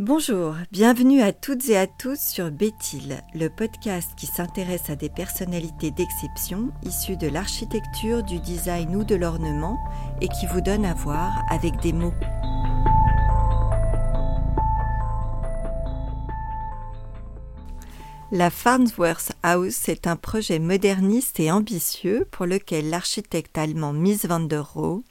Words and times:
Bonjour, 0.00 0.56
bienvenue 0.72 1.22
à 1.22 1.32
toutes 1.32 1.68
et 1.68 1.76
à 1.76 1.86
tous 1.86 2.18
sur 2.18 2.50
Béthil, 2.50 3.22
le 3.32 3.48
podcast 3.48 4.10
qui 4.16 4.26
s'intéresse 4.26 4.90
à 4.90 4.96
des 4.96 5.08
personnalités 5.08 5.92
d'exception 5.92 6.72
issues 6.82 7.16
de 7.16 7.28
l'architecture, 7.28 8.24
du 8.24 8.40
design 8.40 8.96
ou 8.96 9.04
de 9.04 9.14
l'ornement 9.14 9.78
et 10.20 10.26
qui 10.26 10.46
vous 10.46 10.60
donne 10.60 10.84
à 10.84 10.94
voir 10.94 11.44
avec 11.48 11.80
des 11.80 11.92
mots. 11.92 12.12
La 18.32 18.50
Farnsworth 18.50 19.30
House 19.44 19.88
est 19.88 20.08
un 20.08 20.16
projet 20.16 20.58
moderniste 20.58 21.38
et 21.38 21.52
ambitieux 21.52 22.26
pour 22.32 22.46
lequel 22.46 22.90
l'architecte 22.90 23.56
allemand 23.56 23.92
Mies 23.92 24.26
van 24.26 24.40
der 24.40 24.72
Rohe 24.72 25.04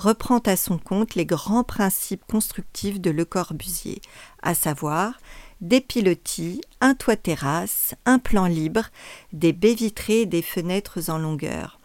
reprend 0.00 0.38
à 0.38 0.56
son 0.56 0.78
compte 0.78 1.14
les 1.14 1.26
grands 1.26 1.62
principes 1.62 2.24
constructifs 2.26 3.00
de 3.00 3.10
Le 3.10 3.26
Corbusier, 3.26 4.00
à 4.42 4.54
savoir 4.54 5.20
des 5.60 5.82
pilotis, 5.82 6.62
un 6.80 6.94
toit 6.94 7.16
terrasse, 7.16 7.94
un 8.06 8.18
plan 8.18 8.46
libre, 8.46 8.86
des 9.34 9.52
baies 9.52 9.74
vitrées 9.74 10.22
et 10.22 10.26
des 10.26 10.40
fenêtres 10.40 11.10
en 11.10 11.18
longueur. 11.18 11.78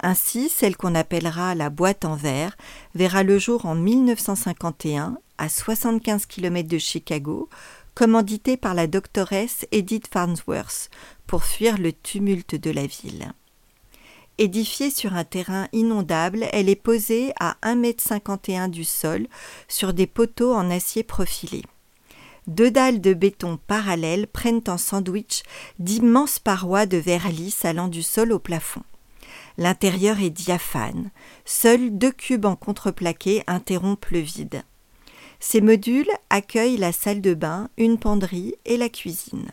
Ainsi, 0.00 0.48
celle 0.48 0.76
qu'on 0.76 0.94
appellera 0.94 1.56
la 1.56 1.68
boîte 1.68 2.04
en 2.04 2.14
verre 2.14 2.56
verra 2.94 3.24
le 3.24 3.38
jour 3.38 3.66
en 3.66 3.74
1951 3.74 5.18
à 5.38 5.48
75 5.48 6.26
km 6.26 6.68
de 6.68 6.78
Chicago, 6.78 7.48
commanditée 7.96 8.56
par 8.56 8.74
la 8.74 8.86
doctoresse 8.86 9.66
Edith 9.72 10.06
Farnsworth 10.12 10.90
pour 11.26 11.42
fuir 11.42 11.76
le 11.76 11.92
tumulte 11.92 12.54
de 12.54 12.70
la 12.70 12.86
ville. 12.86 13.32
Édifiée 14.38 14.90
sur 14.90 15.14
un 15.14 15.24
terrain 15.24 15.68
inondable, 15.72 16.46
elle 16.52 16.68
est 16.68 16.76
posée 16.76 17.32
à 17.38 17.56
1,51 17.62 18.64
m 18.64 18.70
du 18.70 18.84
sol 18.84 19.26
sur 19.68 19.92
des 19.92 20.06
poteaux 20.06 20.54
en 20.54 20.70
acier 20.70 21.02
profilé. 21.02 21.62
Deux 22.46 22.70
dalles 22.70 23.00
de 23.00 23.14
béton 23.14 23.58
parallèles 23.66 24.26
prennent 24.26 24.64
en 24.66 24.78
sandwich 24.78 25.42
d'immenses 25.78 26.38
parois 26.38 26.86
de 26.86 26.96
verre 26.96 27.28
lisse 27.28 27.64
allant 27.64 27.88
du 27.88 28.02
sol 28.02 28.32
au 28.32 28.38
plafond. 28.38 28.82
L'intérieur 29.58 30.20
est 30.20 30.30
diaphane. 30.30 31.10
Seuls 31.44 31.96
deux 31.96 32.10
cubes 32.10 32.46
en 32.46 32.56
contreplaqué 32.56 33.44
interrompent 33.46 34.10
le 34.10 34.20
vide. 34.20 34.62
Ces 35.40 35.60
modules 35.60 36.10
accueillent 36.30 36.78
la 36.78 36.92
salle 36.92 37.20
de 37.20 37.34
bain, 37.34 37.68
une 37.76 37.98
penderie 37.98 38.54
et 38.64 38.76
la 38.76 38.88
cuisine. 38.88 39.50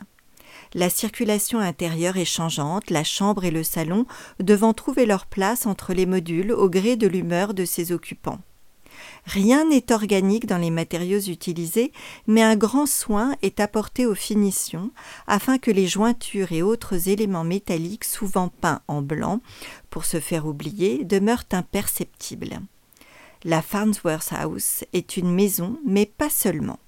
La 0.74 0.90
circulation 0.90 1.60
intérieure 1.60 2.18
est 2.18 2.26
changeante, 2.26 2.92
la 2.92 3.04
chambre 3.04 3.44
et 3.44 3.52
le 3.52 3.64
salon 3.64 4.06
devant 4.40 4.74
trouver 4.74 5.06
leur 5.06 5.26
place 5.26 5.66
entre 5.66 5.94
les 5.94 6.06
modules 6.06 6.52
au 6.52 6.70
gré 6.70 6.96
de 6.96 7.08
l'humeur 7.08 7.54
de 7.54 7.66
ses 7.66 7.92
occupants. 7.92 8.40
Rien 9.26 9.66
n'est 9.66 9.92
organique 9.92 10.46
dans 10.46 10.58
les 10.58 10.72
matériaux 10.72 11.20
utilisés, 11.20 11.92
mais 12.28 12.42
un 12.42 12.56
grand 12.56 12.86
soin 12.86 13.36
est 13.42 13.60
apporté 13.60 14.06
aux 14.06 14.16
finitions 14.16 14.92
afin 15.28 15.58
que 15.58 15.72
les 15.72 15.88
jointures 15.88 16.52
et 16.52 16.62
autres 16.62 17.10
éléments 17.10 17.44
métalliques 17.44 18.06
souvent 18.06 18.50
peints 18.50 18.82
en 18.88 19.02
blanc, 19.02 19.42
pour 19.90 20.06
se 20.06 20.20
faire 20.20 20.46
oublier, 20.46 21.04
demeurent 21.04 21.46
imperceptibles. 21.52 22.60
La 23.44 23.62
Farnsworth 23.62 24.34
House 24.34 24.84
est 24.94 25.18
une 25.18 25.34
maison, 25.34 25.80
mais 25.86 26.06
pas 26.06 26.30
seulement. 26.30 26.80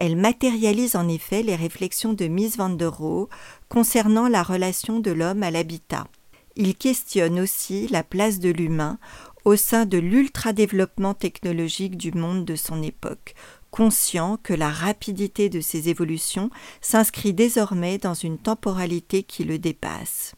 Elle 0.00 0.16
matérialise 0.16 0.94
en 0.94 1.08
effet 1.08 1.42
les 1.42 1.56
réflexions 1.56 2.12
de 2.12 2.28
Miss 2.28 2.56
van 2.56 2.70
der 2.70 2.96
Rohe 2.96 3.28
concernant 3.68 4.28
la 4.28 4.44
relation 4.44 5.00
de 5.00 5.10
l'homme 5.10 5.42
à 5.42 5.50
l'habitat. 5.50 6.06
Il 6.54 6.76
questionne 6.76 7.40
aussi 7.40 7.88
la 7.88 8.04
place 8.04 8.38
de 8.38 8.48
l'humain 8.48 9.00
au 9.44 9.56
sein 9.56 9.86
de 9.86 9.98
l'ultra-développement 9.98 11.14
technologique 11.14 11.96
du 11.96 12.12
monde 12.12 12.44
de 12.44 12.54
son 12.54 12.80
époque, 12.80 13.34
conscient 13.72 14.38
que 14.40 14.54
la 14.54 14.70
rapidité 14.70 15.48
de 15.48 15.60
ces 15.60 15.88
évolutions 15.88 16.50
s'inscrit 16.80 17.32
désormais 17.32 17.98
dans 17.98 18.14
une 18.14 18.38
temporalité 18.38 19.24
qui 19.24 19.42
le 19.42 19.58
dépasse. 19.58 20.36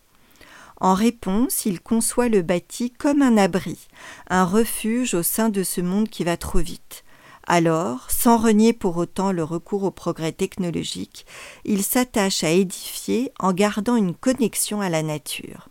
En 0.81 0.95
réponse, 0.95 1.67
il 1.67 1.83
conçoit 1.83 2.31
le 2.31 2.41
bâti 2.41 2.91
comme 2.93 3.21
un 3.21 3.37
abri, 3.37 3.89
un 4.31 4.47
refuge 4.47 5.13
au 5.13 5.23
sein 5.23 5.51
de 5.51 5.63
ce 5.63 5.83
monde 5.83 6.09
qui 6.09 6.25
va 6.25 6.39
trop 6.39 6.61
vite. 6.61 7.05
Alors, 7.47 8.11
sans 8.11 8.37
renier 8.37 8.73
pour 8.73 8.97
autant 8.97 9.33
le 9.33 9.43
recours 9.43 9.85
au 9.85 9.91
progrès 9.91 10.33
technologique, 10.33 11.27
il 11.65 11.83
s'attache 11.83 12.45
à 12.45 12.51
édifier 12.51 13.33
en 13.39 13.53
gardant 13.53 13.97
une 13.97 14.15
connexion 14.15 14.81
à 14.81 14.89
la 14.89 15.03
nature. 15.03 15.69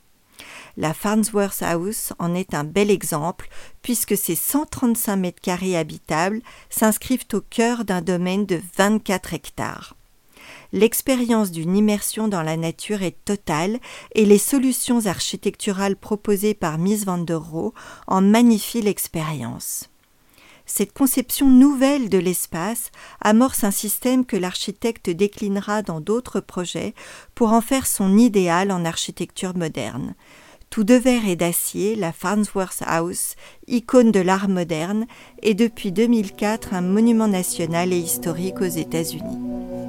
La 0.77 0.93
Farnsworth 0.93 1.61
House 1.61 2.13
en 2.19 2.33
est 2.33 2.53
un 2.53 2.63
bel 2.63 2.89
exemple 2.89 3.49
puisque 3.81 4.17
ses 4.17 4.35
135 4.35 5.15
mètres 5.17 5.41
carrés 5.41 5.77
habitables 5.77 6.41
s'inscrivent 6.69 7.27
au 7.33 7.41
cœur 7.41 7.85
d'un 7.85 8.01
domaine 8.01 8.45
de 8.45 8.61
24 8.77 9.33
hectares. 9.33 9.95
L'expérience 10.71 11.51
d'une 11.51 11.75
immersion 11.75 12.27
dans 12.27 12.43
la 12.43 12.55
nature 12.55 13.03
est 13.03 13.17
totale 13.25 13.79
et 14.15 14.25
les 14.25 14.37
solutions 14.37 15.05
architecturales 15.05 15.95
proposées 15.95 16.53
par 16.53 16.77
Miss 16.77 17.05
van 17.05 17.17
der 17.17 17.41
Rohe 17.41 17.73
en 18.07 18.21
magnifient 18.21 18.81
l'expérience. 18.81 19.89
Cette 20.71 20.93
conception 20.93 21.49
nouvelle 21.49 22.09
de 22.09 22.19
l'espace 22.19 22.91
amorce 23.21 23.63
un 23.63 23.71
système 23.71 24.23
que 24.23 24.37
l'architecte 24.37 25.09
déclinera 25.09 25.81
dans 25.81 25.99
d'autres 25.99 26.41
projets 26.41 26.93
pour 27.33 27.53
en 27.53 27.59
faire 27.59 27.87
son 27.87 28.17
idéal 28.17 28.71
en 28.71 28.85
architecture 28.85 29.57
moderne. 29.57 30.13
Tout 30.69 30.83
de 30.83 30.93
verre 30.93 31.27
et 31.27 31.35
d'acier, 31.35 31.95
la 31.95 32.13
Farnsworth 32.13 32.83
House, 32.85 33.35
icône 33.67 34.11
de 34.11 34.19
l'art 34.19 34.47
moderne, 34.47 35.07
est 35.41 35.55
depuis 35.55 35.91
2004 35.91 36.75
un 36.75 36.81
monument 36.81 37.27
national 37.27 37.91
et 37.91 37.97
historique 37.97 38.61
aux 38.61 38.65
États-Unis. 38.65 39.88